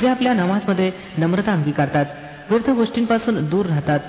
[0.00, 2.06] जे आपल्या नमाजमध्ये नम्रता अंगीकारतात
[2.50, 4.00] व्यर्थ गोष्टींपासून दूर राहतात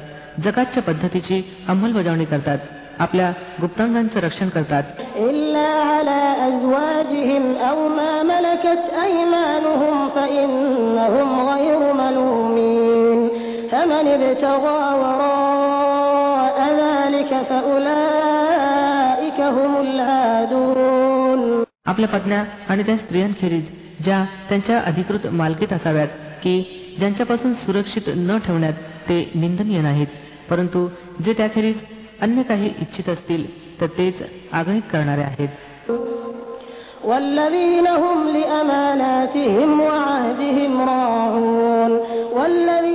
[0.43, 2.57] जगाच्या पद्धतीची अंमलबजावणी करतात
[2.99, 4.83] आपल्या गुप्तांगांचं रक्षण करतात.
[21.85, 26.08] आपल्या पत्न्या आणि त्या स्त्रियांखेरीज ज्या त्यांच्या अधिकृत मालकीत असाव्यात
[26.42, 26.62] की
[26.98, 28.72] ज्यांच्यापासून सुरक्षित न ठेवण्यात
[29.08, 30.06] ते निंदनीय नाहीत
[30.50, 30.88] परंतु
[31.24, 31.76] जे त्याखेरीज
[32.20, 33.46] अन्य काही इच्छित असतील
[33.80, 35.48] तर तेच आग्रहित करणारे आहेत
[37.04, 41.92] والذين هم لأماناتهم وعهدهم راعون
[42.32, 42.91] والذين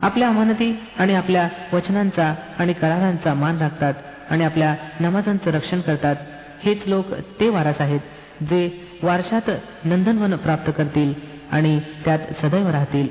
[0.00, 3.94] आपल्या अमानती आणि आपल्या वचनांचा आणि करारांचा मान राखतात
[4.30, 6.16] आणि आपल्या नमाजांचं रक्षण करतात
[6.62, 7.04] हेच लोक
[7.40, 8.00] ते वारस आहेत
[8.42, 8.68] जे
[9.02, 9.50] वारशात
[9.84, 11.12] नंदनवन प्राप्त करतील
[11.52, 13.08] आणि त्यात सदैव राहतील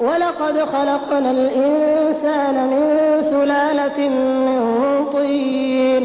[0.00, 2.84] ولقد خلقنا الإنسان من
[3.22, 3.98] سلالة
[4.46, 4.60] من
[5.12, 6.04] طين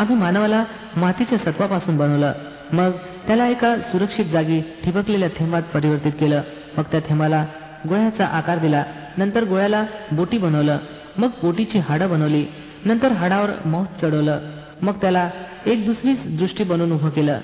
[0.00, 0.62] आम्ही मानवाला
[0.96, 2.32] मातीच्या सत्वापासून बनवलं
[2.72, 2.90] मग
[3.26, 6.42] त्याला एका सुरक्षित जागी ठिबकलेल्या थेंबात परिवर्तित केलं
[6.76, 7.44] मग त्या थेंबाला
[7.88, 8.82] गोळ्याचा आकार दिला
[9.18, 10.78] नंतर गोळ्याला बोटी बनवलं
[11.18, 12.44] मग बोटीची हाडं बनवली
[12.84, 14.40] नंतर हाडावर मौत चढवलं
[14.82, 15.28] मग त्याला
[15.66, 17.38] एक दुसरीच दृष्टी बनवून उभं केलं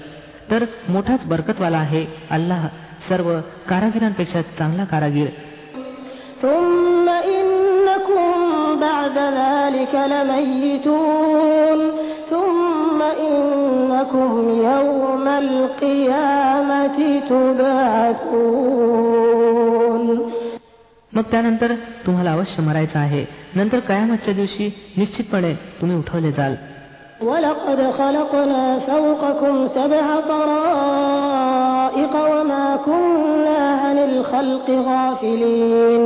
[0.50, 2.66] तर मोठाच बरकतवाला आहे अल्लाह
[3.08, 3.32] सर्व
[3.69, 5.28] कारागिरांपेक्षा चांगला कारागीर
[6.42, 11.80] ثم إنكم بعد ذلك لميتون
[12.97, 14.30] ثم إنكم
[14.70, 16.98] يوم القيامة
[18.62, 19.12] تبعثون
[21.16, 21.70] मग त्यानंतर
[22.06, 23.22] तुम्हाला अवश्य मरायचं आहे
[23.56, 24.66] नंतर कयामतच्या दिवशी
[24.98, 26.54] निश्चितपणे तुम्ही उठवले जाल
[27.22, 36.03] ولقد خلقنا فوقكم سبع طرائق وما كنا عن الخلق غافلين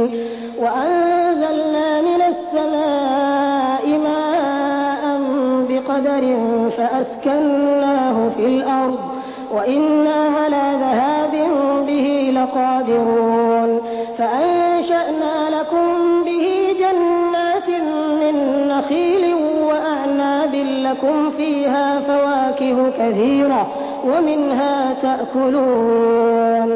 [0.62, 3.29] وأنزلنا من السماء ماء
[5.91, 6.35] بقدر
[6.77, 8.99] فأسكناه في الأرض
[9.51, 11.31] وإنا على ذهاب
[11.87, 13.81] به لقادرون
[14.17, 17.69] فأنشأنا لكم به جنات
[18.21, 23.67] من نخيل وأعناب لكم فيها فواكه كثيرة
[24.05, 26.71] ومنها تأكلون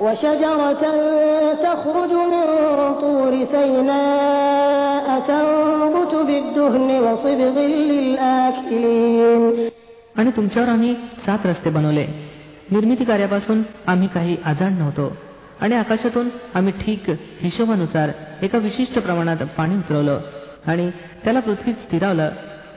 [0.00, 0.82] وشجرة
[1.62, 2.44] تخرج من
[3.00, 4.65] طور سيناء
[5.27, 7.57] تنبت بالدهن وصبغ
[7.89, 9.69] للآكلين
[10.17, 10.93] आणि तुमच्यावर आम्ही
[11.25, 12.05] सात रस्ते बनवले
[12.71, 15.17] निर्मिती कार्यापासून आम्ही काही आजाड नव्हतो
[15.61, 17.09] आणि आकाशातून आम्ही ठीक
[17.41, 18.09] हिशोबानुसार
[18.41, 20.19] एका विशिष्ट प्रमाणात पाणी उतरवलं
[20.67, 20.89] आणि
[21.23, 22.29] त्याला पृथ्वीत स्थिरावलं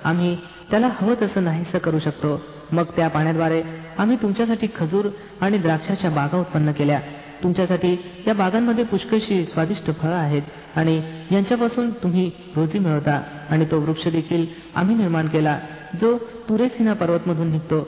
[0.04, 0.36] आम्ही
[0.70, 2.40] त्याला हवं तसं नाहीसं करू शकतो
[2.72, 3.62] मग त्या पाण्याद्वारे
[3.98, 5.04] आम्ही तुमच्यासाठी खजूर
[5.40, 7.00] आणि द्राक्षाच्या बागा उत्पन्न केल्या
[7.42, 7.96] तुमच्यासाठी
[8.26, 10.42] या बागांमध्ये पुष्कळशी स्वादिष्ट फळं आहेत
[10.76, 11.00] आणि
[11.32, 13.20] यांच्यापासून तुम्ही रोजी मिळवता
[13.50, 15.58] आणि तो वृक्ष देखील आम्ही निर्माण केला
[16.00, 16.16] जो
[16.48, 17.80] तुरेसिना पर्वतमधून निघतो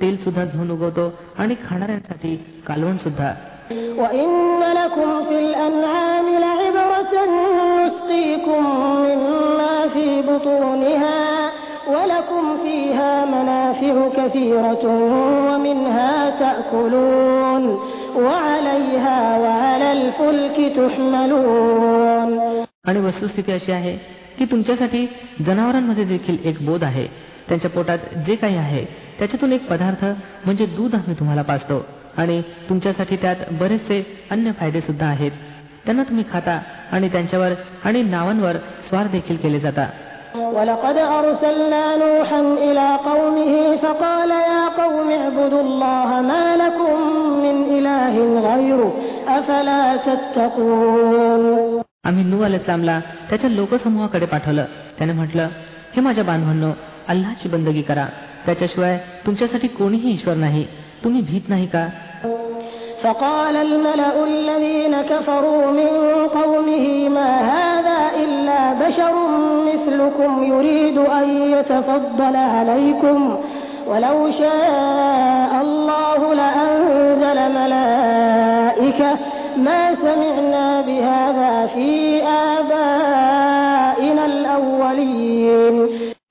[0.00, 2.36] तेल सुद्धा धुवून उगवतो आणि खाणाऱ्यांसाठी
[2.66, 3.32] कालवण सुद्धा
[3.70, 4.30] وإن
[4.74, 7.12] لكم في الأنعام لعبرة
[7.78, 8.62] نسقيكم
[9.06, 11.20] مما في بطونها
[11.88, 14.84] ولكم فيها منافع كثيرة
[15.46, 17.64] ومنها تأكلون
[22.85, 23.97] आणि वस्तुस्थिती अशी आहे
[24.37, 25.07] की तुमच्यासाठी
[25.45, 27.07] जनावरांमध्ये देखील एक बोध आहे.
[27.47, 27.97] त्यांच्या पोटात
[28.27, 28.85] जे काही आहे
[29.19, 30.05] त्याच्यातून एक पदार्थ
[30.45, 31.85] म्हणजे दूध आम्ही तुम्हाला पाचतो
[32.17, 35.31] आणि तुमच्यासाठी त्यात बरेचसे अन्य फायदे सुद्धा आहेत.
[35.85, 36.61] त्यांना तुम्ही खाता
[36.91, 37.51] आणि त्यांच्यावर
[37.83, 39.89] आणि नावांवर स्वार देखील केले जाता.
[40.56, 46.96] ولقد أرسلنا نوحا إلى قومه فقال يا قوم اعبدوا الله ما لكم
[47.44, 48.14] من إله
[48.48, 48.92] غيره
[49.28, 51.42] أفلا تتقون
[52.08, 52.98] आम्ही नू अल इस्लामला
[53.30, 54.64] त्याच्या लोकसमूहाकडे पाठवलं
[54.98, 55.48] त्याने म्हटलं
[55.94, 56.70] हे माझ्या बांधवांनो
[57.08, 58.06] अल्लाची बंदगी करा
[58.46, 60.64] त्याच्याशिवाय तुमच्यासाठी कोणीही ईश्वर नाही
[61.04, 61.84] तुम्ही भीत नाही का
[63.02, 65.90] فقال الملأ الذين كفروا من
[66.28, 66.53] قومه
[71.64, 73.18] يتفضل عليكم
[73.86, 79.10] ولو شاء الله لأنزل ملائكة
[79.56, 81.88] ما سمعنا بهذا في
[82.54, 85.76] آبائنا الأولين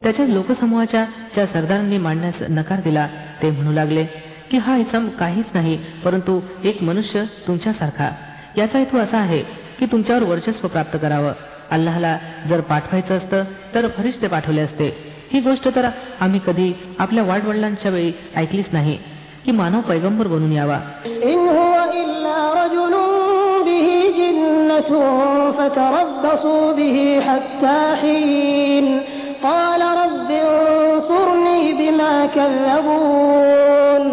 [0.03, 1.03] त्याच्या लोकसमूहाच्या
[1.33, 3.07] ज्या सरदारांनी मांडण्यास नकार दिला
[3.41, 4.03] ते म्हणू लागले
[4.51, 8.09] की हा इसम काहीच नाही परंतु एक मनुष्य तुमच्यासारखा
[8.57, 9.41] याचा हेतू असा आहे
[9.79, 11.31] की तुमच्यावर वर्चस्व प्राप्त करावं
[11.71, 12.17] अल्लाहला
[12.49, 13.43] जर पाठवायचं असतं
[13.75, 14.89] तर फरिश्ते पाठवले असते
[15.33, 15.85] ही गोष्ट तर
[16.21, 18.97] आम्ही कधी आपल्या वाडवडिलांच्या वेळी ऐकलीच नाही
[19.45, 20.79] की मानव पैगंबर बनून यावा
[21.31, 22.93] إن هو إلا رجل
[23.67, 23.87] به
[24.19, 24.91] جنة
[25.57, 26.97] فتربصوا به
[27.27, 28.85] حتى حين
[29.43, 34.03] قال رب انصرني بما كذبون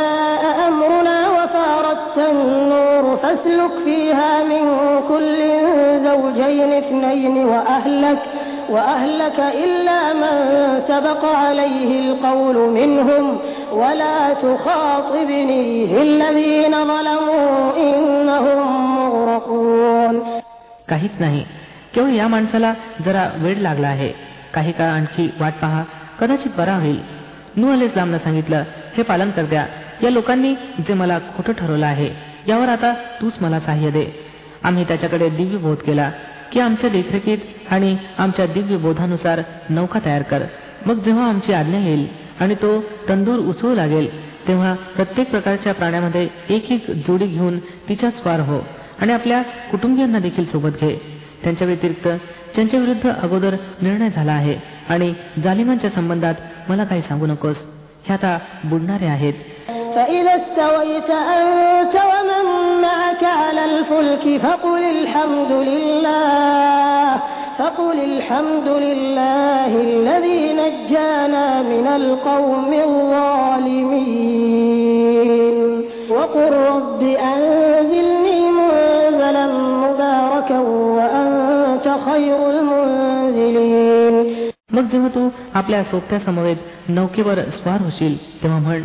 [2.20, 4.64] النور فاسلك فيها من
[5.10, 5.40] كل
[6.08, 8.18] زوجين اثنين وأهلك
[8.70, 10.36] وأهلك إلا من
[10.88, 13.38] سبق عليه القول منهم
[13.72, 18.60] ولا تخاطبني في الذين ظلموا إنهم
[19.00, 20.16] مغرقون
[20.90, 21.44] काहीच नाही
[21.96, 22.74] केवळ या माणसाला
[23.06, 24.12] जरा वेळ लागला आहे
[24.54, 25.84] काही काळ आणखी वाट पहा
[26.20, 27.00] कदाचित बरा होईल
[27.58, 28.64] नू अल इस्लामनं सांगितलं
[28.98, 29.66] हे पालन कर द्या
[30.03, 32.11] या लोकांनी जे मला खोटं ठरवलं आहे
[32.49, 34.07] यावर आता तूच मला सहाय्य दे.
[34.63, 36.11] आम्ही त्याच्याकडे दिव्य बोध केला
[36.53, 37.39] की आमच्या देखरेखीत
[37.71, 40.43] आणि आमच्या दिव्य बोधानुसार नौका तयार कर.
[40.87, 42.07] मग जेव्हा आमची आज्ञा येईल
[42.41, 44.09] आणि तो तंदूर उसळू लागेल
[44.49, 47.59] तेव्हा प्रत्येक प्रकारच्या प्राण्यामध्ये एक एक जोडी घेऊन
[47.89, 48.61] तिच्या स्वार हो
[49.01, 50.95] आणि आपल्या कुटुंबियांना देखील सोबत घे.
[51.43, 52.09] त्यांच्या व्यतिरिक्त
[52.55, 54.57] ज्यांच्या विरुद्ध अगोदर निर्णय झाला आहे
[54.89, 55.13] आणि
[55.45, 56.35] जालिमांच्या संबंधात
[56.69, 57.57] मला काही सांगू नकोस
[58.09, 59.35] हे आता बुडणारे आहेत.
[59.90, 62.46] فإذا استويت أنت ومن
[62.82, 67.18] معك على الفلك فقل الحمد لله
[67.60, 72.72] فقل الحمد لله الذي نجانا من القوم
[74.46, 77.02] الظالمين وقل رب
[77.34, 79.46] أنزلني منزلا
[79.84, 80.60] مباركا
[80.98, 84.16] وأنت خير المنزلين
[84.76, 85.22] मग जेव्हा तू
[85.60, 88.82] आपल्या सोबत्या समवेत नौकेवर स्वार होशील तेव्हा म्हण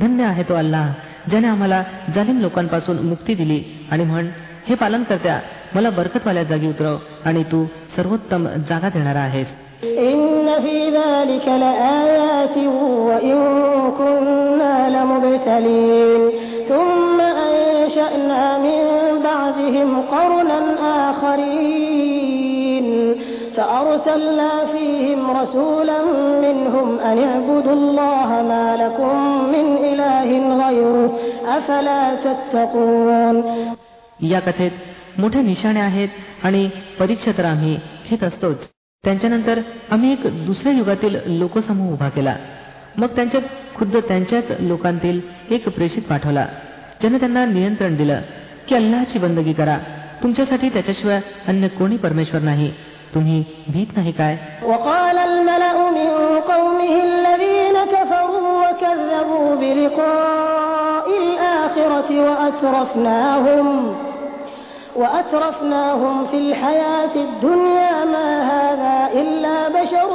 [0.00, 0.86] धन्य आहे तो अल्लाह
[1.30, 1.82] ज्याने आम्हाला
[2.14, 3.60] जालिम लोकांपासून मुक्ती दिली
[3.92, 4.26] आणि म्हण
[4.68, 5.38] हे पालन करत्या
[5.74, 6.96] मला बरकतवाल्या जागी उतरव
[7.28, 7.64] आणि तू
[7.96, 9.48] सर्वोत्तम जागा देणारा आहेस
[9.82, 12.56] إن في ذلك لآيات
[13.08, 13.38] وإن
[13.98, 16.22] كنا لمبتلين
[16.68, 17.18] ثم
[17.48, 18.82] أنشأنا من
[19.24, 20.58] بعدهم قرنا
[21.10, 22.53] آخرين
[23.56, 25.98] فأرسلنا فيهم رسولا
[26.40, 29.14] منهم أن اعبدوا الله ما لكم
[29.54, 30.28] من إله
[30.62, 31.10] غيره
[31.48, 33.36] أفلا تتقون
[34.22, 34.70] या कथेत
[35.18, 36.08] मोठ्या निशाणे आहेत
[36.42, 37.76] आणि परीक्षा तर आम्ही
[38.10, 38.56] घेत असतोच
[39.04, 42.34] त्यांच्यानंतर आम्ही एक दुसऱ्या युगातील लोकसमूह उभा केला
[42.98, 43.42] मग त्यांच्यात
[43.74, 46.46] खुद्द त्यांच्याच लोकांतील एक प्रेषित पाठवला
[47.00, 48.20] ज्याने त्यांना नियंत्रण दिलं
[48.68, 49.78] की अल्लाची बंदगी करा
[50.22, 52.70] तुमच्यासाठी त्याच्याशिवाय अन्य कोणी परमेश्वर नाही
[53.14, 53.38] तुम्ही
[53.74, 56.08] भीत नाही काय وقال الملأ من
[56.52, 63.66] قومه الذين كفروا وكذبوا بلقاء الآخرة وأترفناهم
[64.96, 70.10] وأترفناهم في الحياة الدنيا ما هذا إلا بشر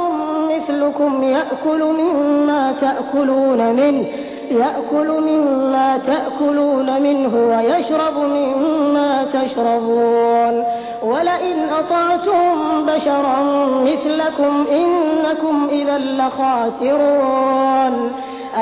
[0.50, 4.06] مثلكم يأكل مما تأكلون منه
[4.50, 10.64] يأكل مما تأكلون منه ويشرب مما تشربون
[11.02, 12.42] ولئن أطعتم
[12.86, 13.40] بشرا
[13.84, 18.12] مثلكم إنكم إذا لخاسرون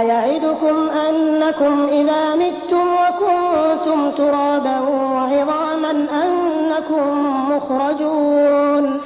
[0.01, 0.77] أيعدكم
[1.09, 5.91] أنكم إذا متم وكنتم ترابا وعظاما
[6.25, 7.07] أنكم
[7.51, 9.01] مخرجون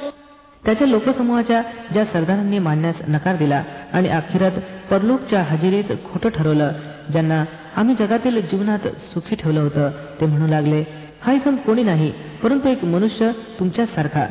[0.65, 1.61] त्याच्या लोकसमूहाच्या
[1.91, 4.51] ज्या सरदारांनी मानण्यास नकार दिला आणि अखेरात
[4.90, 6.72] परलोकच्या हजेरीत खोटं ठरवलं
[7.12, 7.44] ज्यांना
[7.76, 10.82] आम्ही जगातील जीवनात सुखी ठेवलं होतं ते म्हणू लागले
[11.22, 12.10] हा इसम कोणी नाही
[12.42, 14.26] परंतु एक मनुष्य तुमच्यासारखा.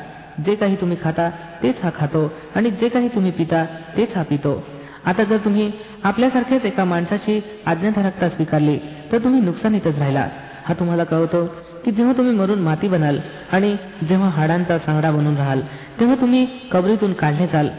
[0.45, 1.29] जे काही तुम्ही खाता
[1.63, 3.63] तेच हा खातो आणि जे काही तुम्ही पिता
[3.97, 4.53] तेच हा पितो.
[5.05, 5.69] आता जर तुम्ही
[6.03, 8.77] आपल्यासारख्याच एका माणसाची आज्ञाधारकता स्वीकारली
[9.11, 10.27] तर तुम्ही नुकसानीतच राहिला.
[10.65, 11.45] हा तुम्हाला कळवतो
[11.85, 13.19] की जेव्हा तुम्ही मरून माती बनाल
[13.51, 13.75] आणि
[14.09, 15.61] जेव्हा हाडांचा सांगडा बनून राहाल
[15.99, 17.69] तेव्हा तुम्ही कबरीतून काढले जाल.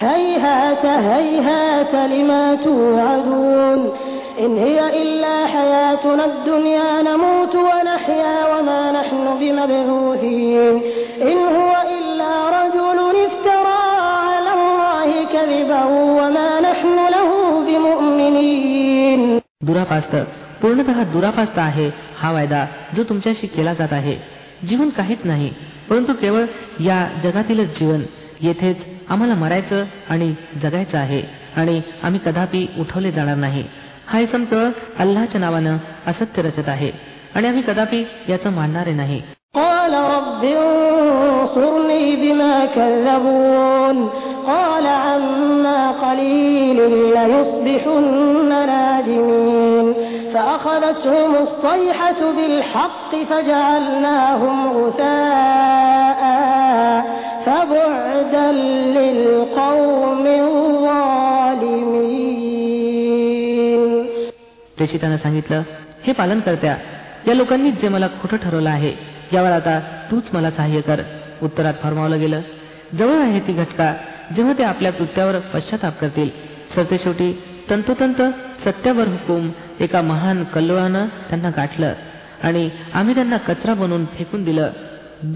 [0.00, 3.80] هيهات هيهات لما توعدون
[4.44, 10.74] إن هي إلا حياتنا الدنيا نموت ونحيا وما نحن بمبعوثين
[11.22, 13.82] إن هو إلا رجل افترى
[14.28, 15.84] على الله كذبا
[16.18, 17.30] وما نحن له
[17.66, 20.14] بمؤمنين दुरापास्त
[20.62, 21.88] पूर्णतः दुरापास्त आहे
[22.20, 22.64] हा वायदा
[22.96, 24.14] जो तुमच्याशी केला जात आहे
[24.68, 25.50] जीवन काहीच नाही
[25.88, 26.44] परंतु केवळ
[26.86, 28.02] या जगातीलच जीवन
[28.40, 28.76] येथेच
[29.10, 31.22] आम्हाला मरायचं आणि जगायचं आहे
[31.56, 33.64] आणि आम्ही कदापि उठवले जाणार नाही
[34.06, 36.90] हा इसम केवळ अल्लाच्या नावानं असत्य रचत आहे
[37.34, 39.20] आणि आम्ही कदापि याचं मानणारे नाही
[39.54, 43.96] قال رب انصرني بما كذبون
[44.46, 46.78] قال عما قليل
[47.14, 48.04] ليصبحن
[48.48, 49.86] نادمين
[50.34, 56.20] فأخذتهم الصيحة بالحق فجعلناهم غثاء
[57.62, 58.46] فبعدا
[58.96, 60.24] للقوم
[62.88, 63.82] الظالمين
[64.78, 65.62] प्रेषितानं सांगितलं
[66.04, 66.74] हे पालन करत्या
[67.26, 68.92] या लोकांनीच जे मला खोटं ठरवलं आहे
[69.32, 69.78] यावर आता
[70.10, 71.00] तूच मला सहाय्य कर
[71.42, 72.40] उत्तरात फरमावलं गेलं
[72.98, 73.92] जवळ आहे ती घटका
[74.36, 76.30] जेव्हा ते आपल्या कृत्यावर पश्चाताप करतील
[76.74, 77.32] सरते शेवटी
[77.70, 78.20] तंतोतंत
[78.64, 79.50] सत्यावर हुकूम
[79.80, 81.92] एका महान कल्लोळानं त्यांना गाठलं
[82.42, 84.70] आणि आम्ही त्यांना कचरा बनवून फेकून दिलं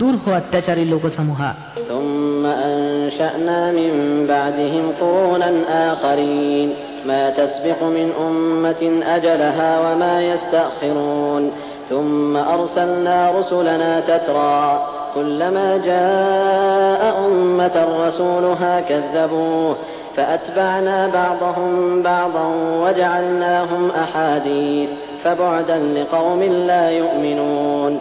[0.00, 1.50] दूर हो अत्याचारी लोकसमूहा
[1.88, 3.93] ثم أنشأنا من
[4.26, 5.50] بعدهم قرونا
[5.93, 6.69] آخرين
[7.07, 8.83] ما تسبق من أمة
[9.17, 11.52] أجلها وما يستأخرون
[11.91, 17.76] ثم أرسلنا رسلنا تترى كلما جاء أمة
[18.07, 19.76] رسولها كذبوه
[20.17, 22.47] فأتبعنا بعضهم بعضا
[22.83, 24.88] وجعلناهم أحاديث
[25.25, 27.99] فبعدا لقوم لا يؤمنون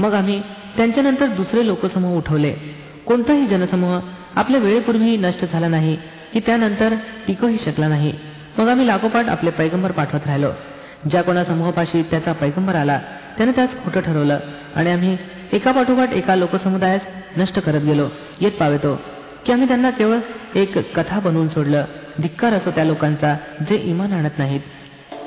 [0.00, 0.40] मग आम्ही
[0.76, 2.52] त्यांच्यानंतर दुसरे लोकसमूह उठवले.
[3.06, 4.00] कोणताही जनसमूह
[4.36, 5.96] आपल्या वेळेपूर्वी नष्ट झाला नाही
[6.32, 6.94] की त्यानंतर
[7.26, 8.12] टिकूही शकला नाही.
[8.58, 10.50] मग आम्ही लागोपाठ आपले पैगंबर पाठवत राहिलो.
[11.10, 13.00] ज्या कोणा समूहापाशी त्याचा पैगंबर आला
[13.36, 14.38] त्याने त्यास खोटं ठरवलं
[14.76, 15.16] आणि आम्ही
[15.52, 17.00] एका पाठोपाठ एका लोकसमुदायास
[17.36, 18.08] नष्ट करत गेलो
[18.40, 18.98] येत पावेतो
[19.46, 20.18] की आम्ही त्यांना केवळ
[20.54, 21.84] एक कथा बनवून सोडलं.
[22.22, 23.36] धिक्कार असो त्या लोकांचा
[23.70, 24.60] जे इमान आणत नाहीत.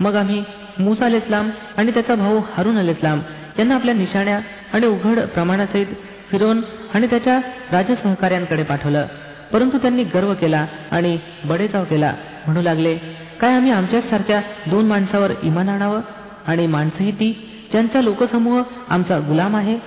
[0.00, 0.44] मग आम्ही
[0.78, 3.20] मुसा अल इस्लाम आणि त्याचा भाऊ हारून अल इस्लाम
[3.58, 4.40] यांना आपल्या निशाण्या
[4.74, 5.86] आणि उघड प्रमाणासहित
[6.30, 6.60] फिरोन
[6.94, 7.40] आणि त्याच्या
[7.72, 9.06] राजसहकार्यांकडे पाठवलं.
[9.52, 12.14] परंतु त्यांनी गर्व केला आणि बडेचाव केला.
[12.46, 12.96] म्हणू लागले
[13.40, 16.00] काय आम्ही आमच्याच सारख्या दोन माणसावर इमान आणावं?
[16.46, 17.32] आणि माणसंही ती
[17.70, 19.78] ज्यांचा लोकसमूह आमचा गुलाम आहे?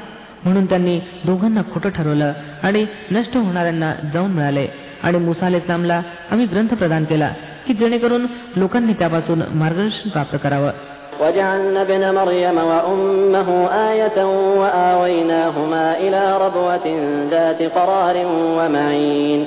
[0.45, 4.67] म्हणून त्यांनी दोघांना खोटं ठरवलं आणि नष्ट होणाऱ्यांना जाऊन मिळाले.
[5.03, 6.01] आणि मुसा अल इस्लामला
[6.31, 7.33] आम्ही ग्रंथ प्रदान केला.
[7.66, 10.72] की जेणेकरून लोकांनी त्यापासून मार्गदर्शन प्राप्त करावं
[11.20, 13.48] وجعلنا ابن مريم وأمه
[13.88, 14.18] آية
[14.60, 16.86] وآويناهما إلى ربوة
[17.30, 18.16] ذات قرار
[18.58, 19.40] ومعين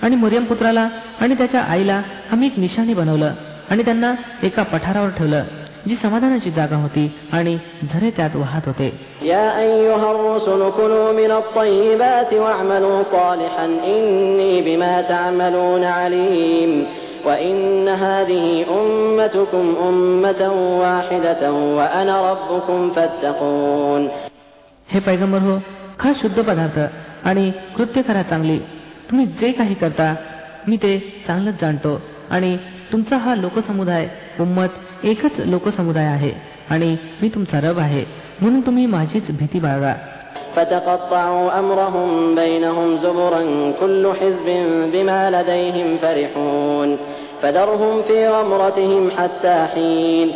[0.00, 0.88] आणि मरियम पुत्राला
[1.20, 2.02] आणि त्याच्या आईला
[2.32, 3.32] आम्ही एक निशाणी बनवलं
[3.70, 5.44] आणि त्यांना एका पठारावर ठेवलं
[5.86, 8.88] जी समाधानाची जागा होती आणि झरे त्यात वाहत होते
[9.22, 9.44] يا
[17.26, 20.52] أيها الرسل كلوا من الطيبات واعملوا صالحا إني بما تعملون عليم وإن هذه أمتكم أمة
[20.80, 24.08] واحدة وأنا ربكم فاتقون
[24.92, 25.60] हे पैगंबर हो
[26.00, 26.78] खा शुद्ध पदार्थ
[27.24, 28.58] आणि कृत्य करा चांगली
[29.10, 30.14] तुम्ही जे काही करता
[30.68, 32.56] मी ते चांगलंच जाणतो आणि
[32.92, 34.08] तुमचा हा लोकसमुदाय
[34.40, 36.32] उम्मत एकच लोकसमुदाय आहे
[36.70, 38.04] आणि मी तुमचा रब आहे
[38.40, 39.94] म्हणून तुम्ही माझीच भीती बाळगा
[40.56, 43.42] فتقطعوا أمرهم بينهم زبرا
[43.80, 44.48] كل حزب
[44.92, 46.88] بما لديهم فرحون
[47.42, 50.28] فذرهم في غمرتهم حتى حين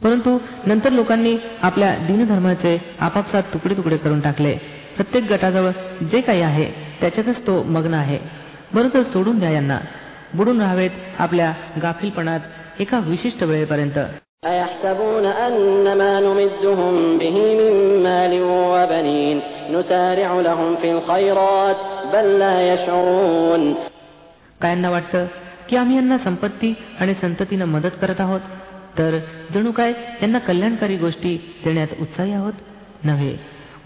[0.00, 0.30] परंतु
[0.66, 4.52] नंतर लोकांनी आपल्या दिनधर्माचे आपापसात तुकडे तुकडे करून टाकले
[4.96, 5.70] प्रत्येक गटाजवळ
[6.10, 6.66] जे काही आहे
[7.00, 8.18] त्याच्यातच तो मग्न आहे
[8.74, 9.78] बरं तर सोडून द्या यांना
[10.34, 13.98] बुडून राहावेत आपल्या गाफीलपणात एका विशिष्ट वेळेपर्यंत
[14.42, 17.72] أيحسبون أن ما نمدهم به من
[18.02, 21.76] مال وبنين نسارع لهم في الخيرات
[22.12, 23.62] بل لا يشعرون
[24.60, 25.26] काय यांना वाटतं
[25.68, 28.40] की आम्ही यांना संपत्ती आणि संततीनं मदत करत आहोत
[28.98, 29.18] तर
[29.54, 32.56] जणू काय यांना कल्याणकारी गोष्टी देण्यात उत्साही आहोत
[33.04, 33.34] नव्हे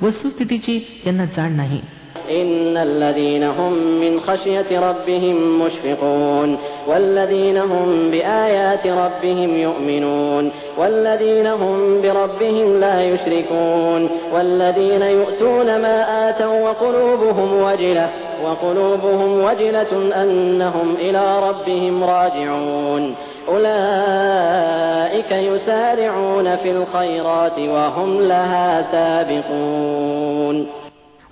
[0.02, 1.80] वस्तुस्थितीची यांना जाण नाही
[2.29, 12.79] إن الذين هم من خشية ربهم مشفقون والذين هم بآيات ربهم يؤمنون والذين هم بربهم
[12.79, 18.09] لا يشركون والذين يؤتون ما آتوا وقلوبهم وجلة
[18.43, 23.15] وقلوبهم وجلة أنهم إلى ربهم راجعون.
[23.47, 30.84] أولئك يسارعون في الخيرات وهم لها سابقون.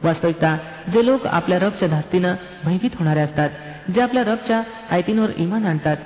[0.03, 0.57] वास्तविकता
[0.93, 3.49] जे लोक आपल्या रबच्या धास्तीनं भयभीत होणारे असतात
[3.95, 5.97] जे आपल्या रबच्या आयतींवर इमान आणतात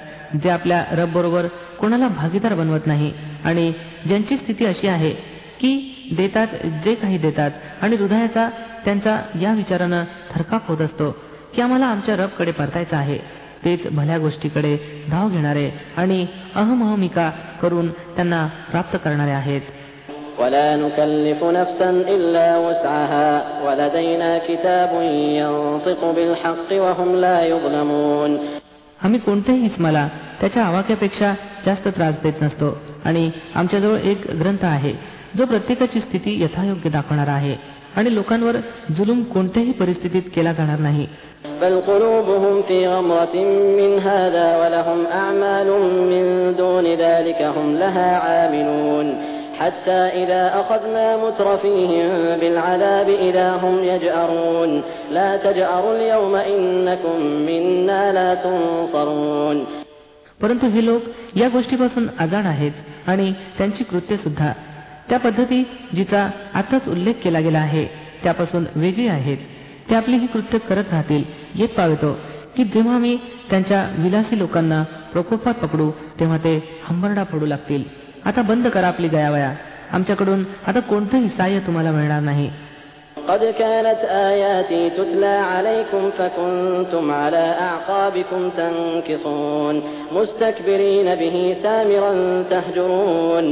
[0.44, 1.48] जे आपल्या रब बरोबर
[1.80, 3.13] कोणाला भागीदार बनवत नाही.
[3.44, 3.74] आणि
[4.06, 5.10] ज्यांची स्थिती अशी आहे
[5.60, 7.51] की देतात जे काही देतात
[7.82, 8.50] आणि हृदयाचा
[8.86, 11.12] त्यांचा या विचारानं थरकाप होत असतो
[11.56, 13.18] की आम्हाला आमच्या रबकडे परतायचं आहे.
[13.66, 19.62] तेच भल्या गोष्टीकडे धाव घेणारे आणि अहमहमिका करून त्यांना प्राप्त करणारे आहेत.
[20.39, 23.29] ولا نكلف نفسا إلا وسعها
[23.67, 24.91] ولدينا كتاب
[25.41, 28.33] ينطق بالحق وهم لا يظلمون
[29.05, 30.07] आम्ही कोणत्याही इस्माला
[30.41, 31.33] त्याच्या आवाक्यापेक्षा
[31.67, 34.93] जास्त त्रास देत नसतो आणि आमच्याजवळ एक ग्रंथ आहे
[35.37, 37.57] जो प्रत्येकाची स्थिती यथायोग्य दाखवणारा आहे
[37.97, 38.57] आणि लोकांवर
[38.97, 41.07] जुलूम कोणत्याही परिस्थितीत केला जाणार नाही
[49.57, 50.25] بل قلوبهم في غمرة من هذا ولهم أعمال من دون ذلك هم لها عاملون حتى
[50.25, 59.67] إذا أخذنا مترفيهم بالعذاب إذا هم يجأرون لا تجأروا اليوم إنكم منا لا تنصرون
[60.41, 61.03] परंतु हे लोक
[61.37, 62.73] या गोष्टीपासून अजाण आहेत
[63.07, 64.53] आणि त्यांची कृत्य सुद्धा
[65.09, 67.87] त्या पद्धती जिचा आताच उल्लेख केला गेला आहे
[68.23, 69.37] त्यापासून वेगळी आहेत
[69.91, 71.23] ते आपली ही कृत्य करत राहतील
[71.55, 72.19] येत पावेतो
[72.57, 73.17] की जेव्हा मी
[73.51, 77.83] त्यांच्या विलासी लोकांना प्रकोपात पकडू तेव्हा ते हंबरडा पडू लागतील
[78.27, 79.53] आता बंद करा आपली गयावया
[79.92, 82.51] आमच्याकडून आता कोणतंही साह्य तुम्हाला मिळणार नाही
[83.29, 89.77] قد كانت آياتي تتلى عليكم فكنتم على أعقابكم تنكصون
[90.12, 92.12] مستكبرين به سامرا
[92.51, 93.47] تهجرون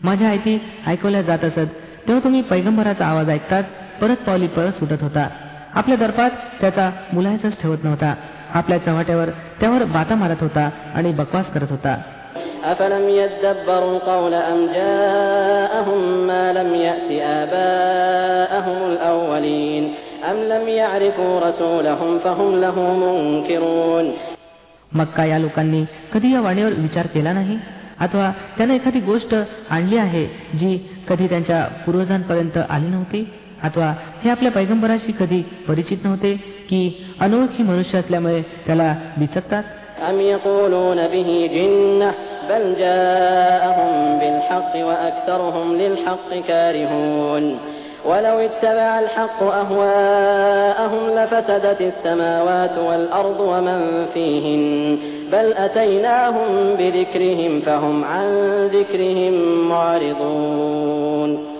[0.00, 1.68] माझ्या आयती ऐकवल्या जात असत
[2.06, 3.64] तेव्हा तुम्ही पैगंबराचा आवाज ऐकताच
[4.00, 5.28] परत पावली परत सुटत होता
[5.74, 8.14] आपल्या दर्पात त्याचा मुलायचाच ठेवत नव्हता
[8.54, 11.96] आपल्या चव्हाट्यावर त्यावर बाता मारत होता आणि बकवास करत होता
[12.66, 19.84] أفلم يدبروا القول أم جاءهم ما لم يأت آباءهم الأولين
[20.30, 24.06] أم لم يعرفوا رسولهم فهم له منكرون
[24.92, 27.56] मग का या लोकांनी कधी या वाणीवर विचार केला नाही
[28.00, 29.34] अथवा त्यानं एखादी गोष्ट
[29.70, 30.24] आणली आहे
[30.54, 30.76] जी
[31.08, 33.24] कधी त्यांच्या पूर्वजांपर्यंत आली नव्हती
[33.62, 33.92] अथवा
[34.24, 36.34] हे आपल्या पैगंबराशी कधी परिचित नव्हते
[36.68, 36.80] की
[37.20, 39.62] अनोळखी मनुष्य असल्यामुळे त्याला बिचकतात
[42.46, 47.58] أم يقولون به جنة بل جاءهم بالحق وأكثرهم للحق كارهون
[48.04, 54.98] ولو اتبع الحق أهواءهم لفسدت السماوات والأرض ومن فيهن
[55.32, 58.26] بل أتيناهم بذكرهم فهم عن
[58.66, 61.52] ذكرهم معرضون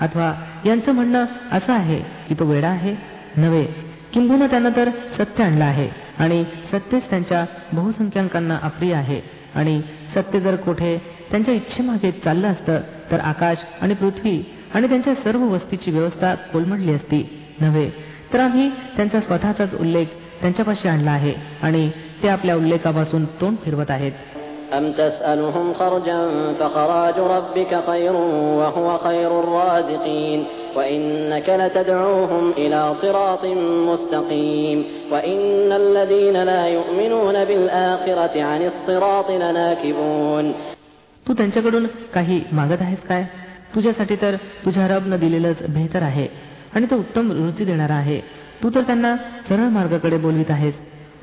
[0.00, 0.34] अथवा
[0.66, 2.94] यांचं म्हणणं असं आहे की तो वेडा आहे
[3.36, 3.64] नव्हे
[4.12, 9.20] किंबहुना त्यानं तर सत्य आणलं आहे आणि सत्यच त्यांच्या बहुसंख्याकांना अप्रिय आहे
[9.54, 9.80] आणि
[10.15, 12.77] सत्य जर कोठे त्यांच्या इच्छेमागे चाललं असतं
[13.11, 17.47] तर आकाश आणि पृथ्वी आणि त्यांच्या सर्व वस्तीची व्यवस्था कोलमडली असती.
[17.61, 17.89] नव्हे
[18.33, 20.05] तर आम्ही त्यांचा स्वतःचाच उल्लेख
[20.41, 21.89] त्यांच्यापाशी आणला आहे आणि
[22.23, 24.11] ते आपल्या उल्लेखापासून तोंड फिरवत आहेत.
[30.78, 33.44] أم تسألهم خرجا فخراج ربك خير وهو خير الرازقين وإنك لتدعوهم إلى صراط
[33.88, 40.54] مستقيم وإن الذين لا يؤمنون بالآخرة عن الصراط لناكبون
[41.26, 43.24] तू त्यांच्याकडून काही मागत आहेस काय
[43.74, 46.28] तुझ्यासाठी तर तुझ्या रबनं दिलेलंच बेहतर आहे
[46.74, 48.20] आणि तो उत्तम रुची देणारा आहे
[48.62, 49.16] तू तर त्यांना
[49.48, 50.74] सरळ मार्गाकडे बोलवित आहेस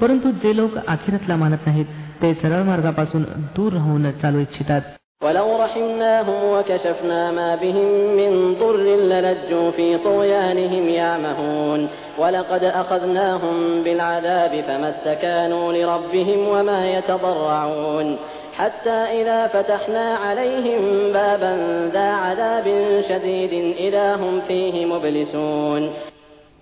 [0.02, 1.86] परंतु जे लोक आखिरतला मानत नाहीत
[2.22, 4.82] ते सरळ मार्गापासून दूर राहून चालू इच्छितात
[5.22, 8.78] ولو رحمناهم وكشفنا ما بهم من ضر
[9.12, 18.18] للجوا في طغيانهم يعمهون ولقد أخذناهم بالعذاب فما استكانوا لربهم وما يتضرعون
[18.54, 20.82] حتى إذا فتحنا عليهم
[21.14, 21.54] بابا
[21.94, 22.68] ذا عذاب
[23.10, 25.90] شديد إذا هم فيه مبلسون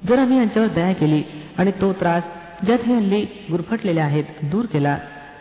[0.08, 1.22] जर आम्ही यांच्यावर दया केली
[1.58, 2.24] आणि तो त्रास
[2.66, 4.98] ज्यात हे हल्ली गुरफटलेले आहेत दूर केला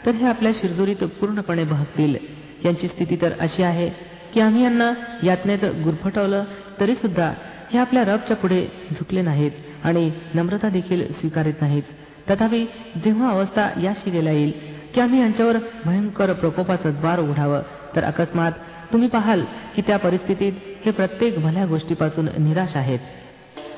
[0.07, 2.17] तर हे आपल्या शिरजोरीत पूर्णपणे बहकतील
[2.66, 3.90] यांची स्थिती तर अशी आहे
[4.34, 4.92] की आम्ही यांना
[5.24, 6.44] यातनेत गुरफटवलं
[6.80, 7.32] तरी सुद्धा
[7.74, 9.52] हे आपल्या रबच्या पुढे झुकले नाहीत
[9.84, 11.84] आणि नम्रता देखील स्वीकारित नाहीत.
[12.30, 14.52] तथापि जेव्हा अवस्था याशी गेल्या येईल
[14.96, 17.62] की आम्ही यांच्यावर भयंकर प्रकोपाचं द्वार उघडावं
[17.96, 18.52] तर अकस्मात
[18.94, 19.42] तुम्ही पाहाल
[19.76, 20.52] की त्या परिस्थितीत
[20.86, 23.00] हे प्रत्येक भल्या गोष्टीपासून निराश आहेत.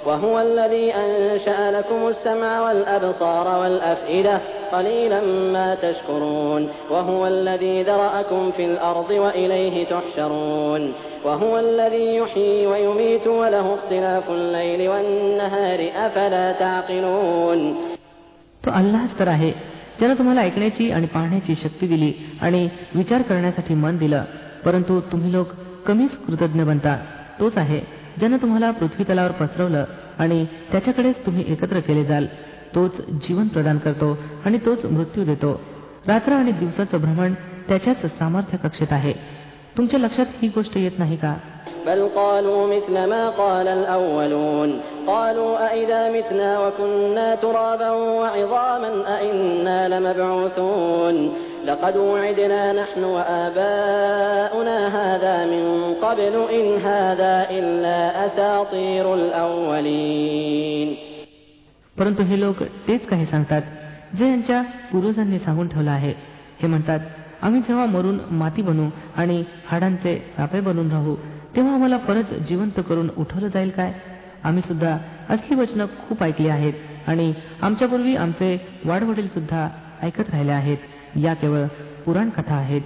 [0.07, 4.41] وهو الذي أنشأ لكم السمع والأبصار والأفئدة
[4.73, 5.21] قليلا
[5.53, 10.93] ما تشكرون وهو الذي ذرأكم في الأرض وإليه تحشرون
[11.25, 17.61] وهو الذي يحيي ويميت وله اختلاف الليل والنهار أفلا تعقلون
[18.65, 19.51] तो अल्लाच तर आहे
[19.99, 24.25] ज्यानं तुम्हाला ऐकण्याची आणि पाहण्याची शक्ती दिली आणि विचार करण्यासाठी मन दिलं
[24.65, 25.47] परंतु तुम्ही लोक
[25.87, 26.97] कमीच कृतज्ञ बनता
[27.41, 27.81] तोच आहे
[28.19, 29.85] ज्यानं तुम्हाला पृथ्वी तलावर पसरवलं
[30.19, 32.27] आणि त्याच्याकडेच तुम्ही एकत्र केले जाल
[32.75, 35.61] तोच जीवन प्रदान करतो आणि तोच मृत्यू देतो
[36.09, 37.35] रात्र आणि दिवसाचं भ्रमण
[37.69, 39.13] त्याच्याच सामर्थ्य कक्षेत आहे
[39.77, 41.35] तुमच्या लक्षात ही गोष्ट येत नाही का
[41.87, 51.17] بل قالوا مثل ما قال الأولون قالوا أئذا متنا وكنا ترابا وعظاما أئنا لمبعوثون
[51.67, 55.65] لقد وعدنا نحن وآباؤنا هذا من
[55.95, 60.89] قبل إن هذا إلا أساطير الأولين
[61.97, 63.63] परंतु हे लोक तेच काही सांगतात
[64.19, 64.63] जे यांच्या
[64.93, 66.13] पूर्वजांनी सांगून ठेवलं आहे
[66.63, 67.01] हे म्हणतात
[67.43, 71.15] आम्ही जेव्हा मरून माती बनू आणि हाडांचे सापे बनून राहू
[71.57, 73.93] तेव्हा आम्हाला परत जिवंत करून उठवलं जाईल काय
[74.45, 74.97] आम्ही सुद्धा
[75.31, 79.69] असली वचनं खूप ऐकली आहेत आणि आमच्यापूर्वी आमचे वाडवडील सुद्धा
[80.03, 80.79] ऐकत राहिले आहेत
[81.23, 81.65] या केवळ
[82.05, 82.83] पुराण कथा आहेत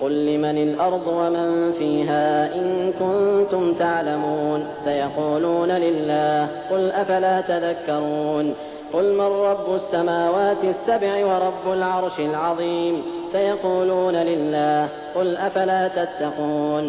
[0.00, 8.46] قل لمن الأرض ومن فيها إن كنتم تعلمون سيقولون لله قل أفلا تذكرون
[8.92, 12.94] قل من رب السماوات السبع ورب العرش العظيم
[13.32, 16.84] سيقولون لله قل أفلا تتقون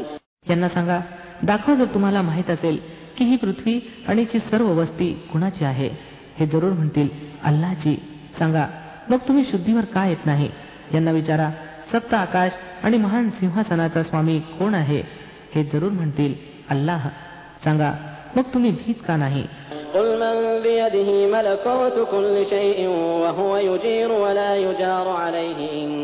[0.49, 0.99] यांना सांगा
[1.43, 2.77] दाखवा जर तुम्हाला माहीत असेल
[3.17, 5.89] की ही पृथ्वी आणि ची सर्व वस्ती कुणाची आहे
[6.37, 7.07] हे जरूर म्हणतील
[7.43, 7.95] अल्लाची
[8.39, 8.65] सांगा
[9.10, 10.48] मग तुम्ही शुद्धीवर का येत नाही?
[10.94, 11.50] यांना विचारा
[11.92, 15.02] सप्त आकाश आणि महान सिंहासनाचा स्वामी कोण आहे?
[15.54, 16.34] हे जरूर म्हणतील
[16.70, 17.08] अल्लाह.
[17.64, 17.92] सांगा
[18.36, 19.42] मग तुम्ही भीत का नाही?
[19.94, 20.22] قل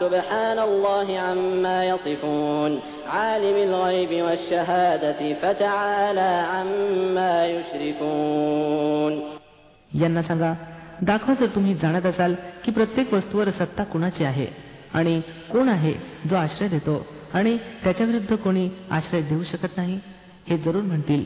[0.00, 2.72] سبحان الله عما يصفون
[3.08, 9.12] عالم الغيب والشهادة فتعالى عما يشركون
[9.92, 10.52] यांना सांगा
[11.02, 14.46] दाखवा जर तुम्ही जाणत असाल की प्रत्येक वस्तूवर सत्ता कुणाची आहे
[14.94, 15.20] आणि
[15.52, 15.92] कोण आहे
[16.30, 19.98] जो आश्रय देतो आणि त्याच्या विरुद्ध कोणी आश्रय देऊ शकत नाही
[20.48, 21.24] हे जरूर म्हणतील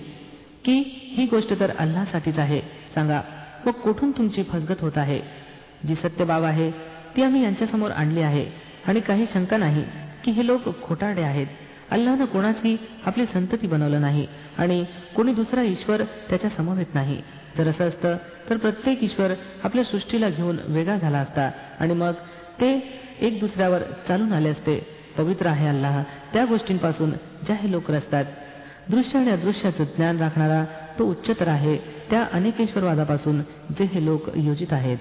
[0.64, 0.72] की
[1.16, 2.60] ही गोष्ट तर अल्लासाठीच आहे
[2.94, 3.20] सांगा
[3.66, 5.20] मग कुठून तुमची फसगत होत आहे
[5.88, 6.70] जी सत्य बाब आहे
[7.16, 8.44] ती आम्ही यांच्यासमोर आणली आहे
[8.87, 9.85] आणि काही शंका नाही
[10.23, 11.47] की हे लोक खोटाडे आहेत.
[11.91, 17.21] अल्लानं कोणाची आपली संतती बनवलं नाही आणि कोणी दुसरा ईश्वर त्याच्या समवेत नाही.
[17.57, 18.17] जर असं असतं
[18.49, 22.11] तर प्रत्येक ईश्वर आपल्या सृष्टीला घेऊन वेगळा झाला असता आणि मग
[22.61, 24.87] ते एक दुसऱ्यावर चालून आले असते.
[25.17, 27.11] पवित्र आहे अल्लाह त्या गोष्टींपासून
[27.45, 28.25] ज्या हे लोक रचतात.
[28.89, 30.65] दृश्य आणि अदृश्याचं ज्ञान राखणारा
[30.99, 31.77] तो उच्चतर आहे
[32.09, 34.97] त्या अनेकेश्वरवादापासून जे हे लोक योजित आहेत.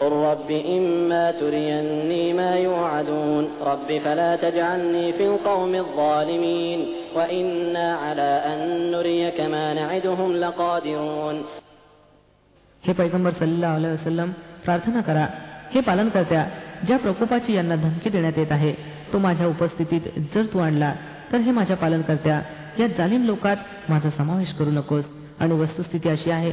[0.00, 6.78] قل رب إما تريني ما يوعدون رب فلا تجعلني في القوم الظالمين
[7.16, 8.58] وإنا على أن
[8.90, 11.36] نريك ما نعدهم لقادرون
[12.82, 14.30] हे पैगंबर सल्ला वसलम
[14.64, 15.26] प्रार्थना करा
[15.74, 16.44] हे पालन करत्या
[16.86, 18.72] ज्या प्रकोपाची यांना धमकी देण्यात येत आहे
[19.12, 20.00] तो माझ्या उपस्थितीत
[20.34, 20.92] जर तू आणला
[21.32, 22.40] तर हे माझ्या पालन करत्या
[22.78, 23.56] या जालिम लोकात
[23.88, 25.04] माझा समावेश करू नकोस
[25.40, 26.50] आणि वस्तुस्थिती अशी आहे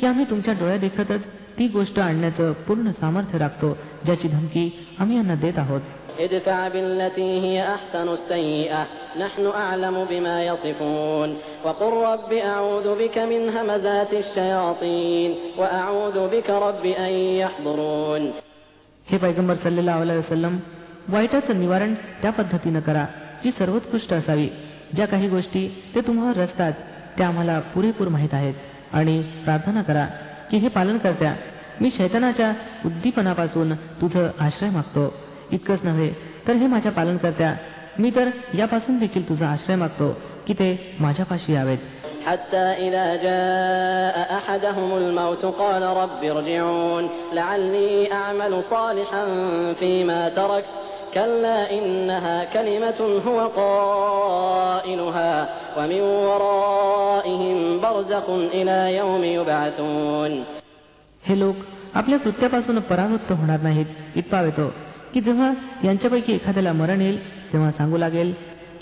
[0.00, 1.22] की आम्ही तुमच्या डोळ्या देखतच
[1.58, 5.80] ती गोष्ट आणण्याचं पूर्ण सामर्थ्य राखतो ज्याची धमकी आम्ही यांना देत आहोत
[6.18, 8.82] ادفع بالتي هي أحسن السيئة
[9.18, 11.28] نحن أعلم بما يصفون
[11.64, 18.22] وقل رب أعوذ بك من همزات الشياطين وأعوذ بك رب أن يحضرون
[19.06, 20.56] हे पैगंबर सल्लेला वसलम
[21.08, 23.04] वाईटाचं निवारण त्या पद्धतीनं करा
[23.44, 24.48] जी सर्वोत्कृष्ट असावी
[24.94, 26.72] ज्या काही गोष्टी ते तुम्हाला रचतात
[27.18, 28.54] त्या आम्हाला पुरेपूर माहीत आहेत
[28.92, 30.06] आणि प्रार्थना करा
[30.50, 31.34] की हे पालन करत्या
[31.80, 32.52] मी शैतानाच्या
[32.84, 35.12] उद्दीपनापासून तुझं आश्रय मागतो
[35.52, 36.10] इतकंच नव्हे
[36.48, 37.54] तर हे माझ्या पालन करत्या
[37.98, 40.12] मी तर यापासून देखील तुझा आश्रय मागतो
[40.46, 41.78] की ते माझ्यापाशी यावेत
[42.26, 49.24] حتى إذا جاء أحدهم الموت قال رب ارجعون لعلي أعمل صالحا
[49.80, 50.85] فيما تركت
[51.16, 55.34] كلا إنها كلمة هو قائلها
[55.76, 60.32] ومن ورائهم برزخ إلى يوم يبعثون
[61.24, 61.56] हे लोक
[61.94, 64.66] आपल्या कृत्यापासून परावृत्त होणार नाहीत इतपा येतो
[65.14, 65.52] की जेव्हा
[65.84, 67.18] यांच्यापैकी एखाद्याला मरण येईल
[67.52, 68.32] तेव्हा सांगू लागेल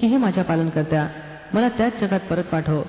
[0.00, 1.06] की हे माझ्या पालनकर्त्या
[1.54, 2.80] मला त्याच जगात परत पाठव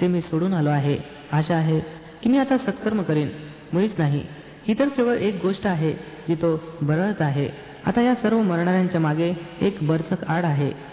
[0.00, 0.96] जे मी सोडून आलो आहे
[1.32, 1.78] आशा आहे
[2.22, 3.28] की मी आता सत्कर्म करीन
[3.72, 4.22] मुळीच नाही
[4.68, 5.92] ही तर केवळ एक गोष्ट आहे
[6.28, 7.48] जी तो बरळत आहे
[7.85, 10.92] आता या सर्व मरणाऱ्यांच्या मागे एक बरसक आड आहे.